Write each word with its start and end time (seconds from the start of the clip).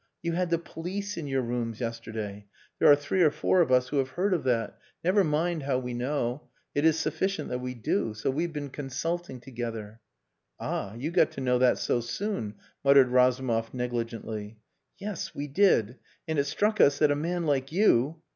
"You 0.23 0.33
had 0.33 0.49
the 0.49 0.57
police 0.57 1.15
in 1.15 1.27
your 1.27 1.43
rooms 1.43 1.79
yesterday. 1.79 2.47
There 2.79 2.89
are 2.91 2.95
three 2.95 3.21
or 3.21 3.29
four 3.29 3.61
of 3.61 3.71
us 3.71 3.89
who 3.89 3.97
have 3.97 4.09
heard 4.09 4.33
of 4.33 4.43
that. 4.45 4.79
Never 5.03 5.23
mind 5.23 5.61
how 5.61 5.77
we 5.77 5.93
know. 5.93 6.49
It 6.73 6.85
is 6.85 6.97
sufficient 6.97 7.49
that 7.49 7.61
we 7.61 7.75
do. 7.75 8.15
So 8.15 8.31
we 8.31 8.41
have 8.41 8.51
been 8.51 8.71
consulting 8.71 9.39
together." 9.39 9.99
"Ah! 10.59 10.95
You 10.95 11.11
got 11.11 11.29
to 11.33 11.41
know 11.41 11.59
that 11.59 11.77
so 11.77 11.99
soon," 12.01 12.55
muttered 12.83 13.09
Razumov 13.09 13.75
negligently. 13.75 14.57
"Yes. 14.97 15.35
We 15.35 15.45
did. 15.45 15.97
And 16.27 16.39
it 16.39 16.45
struck 16.45 16.81
us 16.81 16.97
that 16.97 17.11
a 17.11 17.15
man 17.15 17.45
like 17.45 17.71
you..." 17.71 18.23